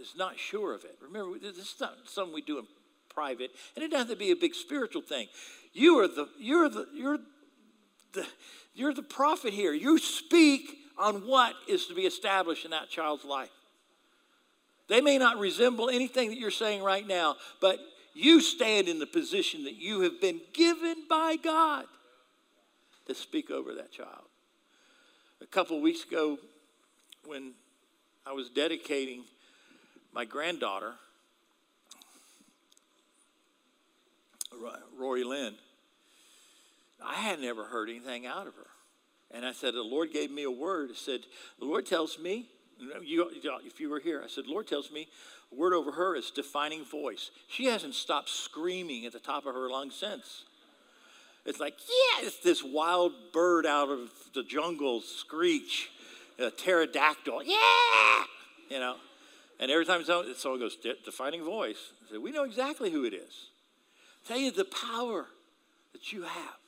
[0.00, 2.66] is not sure of it, remember this is not something we do in
[3.08, 5.28] private, and it doesn't have to be a big spiritual thing.
[5.72, 7.18] You are the you're the you're
[8.14, 8.26] the
[8.74, 9.72] you're the prophet here.
[9.72, 13.50] You speak on what is to be established in that child's life.
[14.88, 17.78] They may not resemble anything that you're saying right now, but
[18.14, 21.86] you stand in the position that you have been given by God
[23.06, 24.26] to speak over that child.
[25.40, 26.38] A couple of weeks ago,
[27.24, 27.52] when
[28.26, 29.24] I was dedicating
[30.12, 30.92] my granddaughter,
[34.96, 35.54] Rory Lynn,
[37.04, 38.66] I had never heard anything out of her.
[39.30, 40.90] And I said, The Lord gave me a word.
[40.92, 41.20] I said,
[41.58, 42.46] The Lord tells me,
[43.02, 43.30] you,
[43.64, 45.08] if you were here, I said, Lord tells me,
[45.52, 47.30] a word over her is defining voice.
[47.48, 50.44] She hasn't stopped screaming at the top of her lungs since.
[51.44, 55.90] It's like, yeah, it's this wild bird out of the jungle screech,
[56.38, 58.24] a pterodactyl, yeah,
[58.70, 58.96] you know.
[59.60, 63.50] And every time someone, goes, defining voice, I say, we know exactly who it is.
[64.26, 65.26] tell you the power
[65.92, 66.63] that you have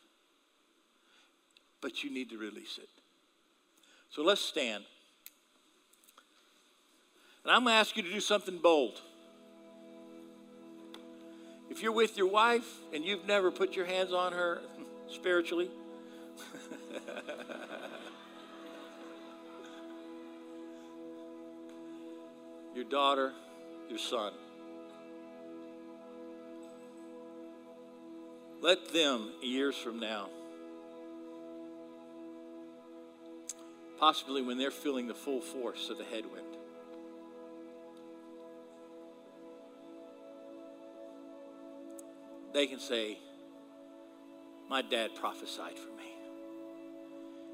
[1.87, 2.89] but you need to release it.
[4.11, 4.83] So let's stand.
[7.45, 9.01] And I'm going to ask you to do something bold.
[11.71, 14.63] If you're with your wife and you've never put your hands on her
[15.09, 15.71] spiritually,
[22.75, 23.33] your daughter,
[23.89, 24.33] your son,
[28.61, 30.31] let them, years from now,
[33.99, 36.47] possibly when they're feeling the full force of the headwind.
[42.53, 43.19] They can say,
[44.71, 46.11] My dad prophesied for me.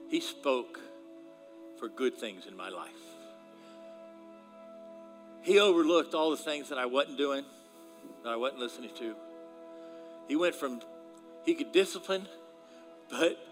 [0.09, 0.79] He spoke
[1.79, 2.91] for good things in my life.
[5.43, 7.45] He overlooked all the things that I wasn't doing,
[8.23, 9.17] that I wasn't listening to.
[10.29, 10.81] He went from,
[11.45, 12.29] he could discipline,
[13.11, 13.45] but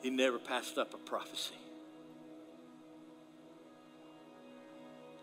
[0.00, 1.54] he never passed up a prophecy.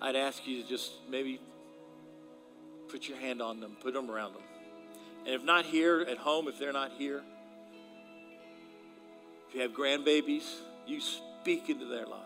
[0.03, 1.39] I'd ask you to just maybe
[2.89, 4.41] put your hand on them, put them around them.
[5.25, 7.23] And if not here, at home, if they're not here,
[9.47, 10.43] if you have grandbabies,
[10.85, 12.19] you speak into their life.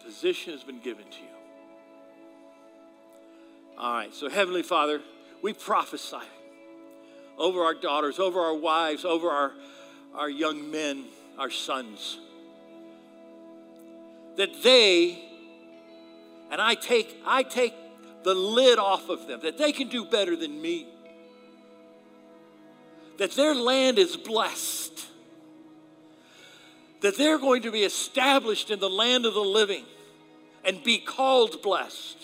[0.00, 1.28] The position has been given to you.
[3.78, 5.00] All right, so Heavenly Father,
[5.40, 6.16] we prophesy
[7.38, 9.52] over our daughters, over our wives, over our,
[10.16, 11.04] our young men,
[11.38, 12.18] our sons,
[14.36, 15.28] that they
[16.52, 17.74] and I take, I take
[18.24, 20.86] the lid off of them, that they can do better than me,
[23.16, 25.06] that their land is blessed,
[27.00, 29.84] that they're going to be established in the land of the living
[30.62, 32.18] and be called blessed,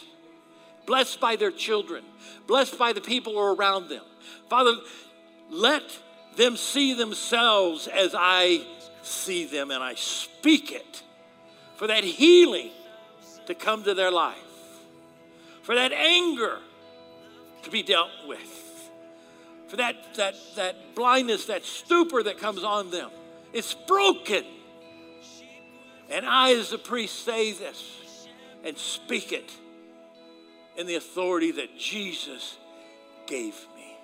[0.87, 2.05] blessed by their children,
[2.47, 4.05] blessed by the people around them.
[4.51, 4.75] Father,
[5.51, 5.99] let
[6.37, 8.65] them see themselves as I
[9.03, 11.03] see them, and I speak it.
[11.77, 12.71] For that healing
[13.49, 14.37] to come to their life,
[15.63, 16.59] for that anger
[17.63, 18.91] to be dealt with,
[19.69, 23.11] for that, that, that blindness, that stupor that comes on them.
[23.55, 24.45] It's broken.
[26.11, 28.29] And I, as a priest, say this
[28.65, 29.51] and speak it
[30.77, 32.59] in the authority that Jesus
[33.27, 33.97] gave me.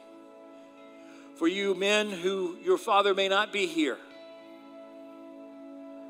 [1.36, 3.98] For you men who your father may not be here,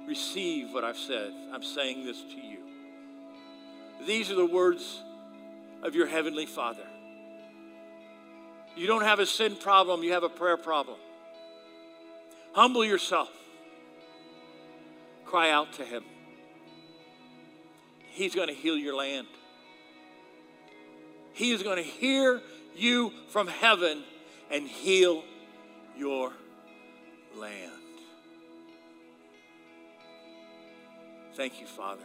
[0.07, 1.33] receive what I've said.
[1.53, 2.64] I'm saying this to you.
[4.07, 5.03] These are the words
[5.83, 6.87] of your Heavenly Father.
[8.77, 10.99] You don't have a sin problem, you have a prayer problem.
[12.53, 13.31] Humble yourself,
[15.25, 16.05] cry out to Him.
[18.11, 19.27] He's going to heal your land.
[21.33, 22.41] He is going to hear
[22.77, 24.05] you from heaven
[24.51, 25.25] and heal
[25.97, 26.33] your
[27.37, 27.73] land.
[31.35, 32.05] Thank you, Father.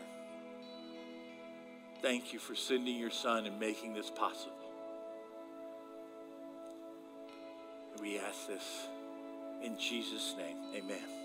[2.02, 4.56] Thank you for sending your son and making this possible.
[8.02, 8.88] We ask this
[9.62, 10.58] in Jesus' name.
[10.76, 11.19] Amen.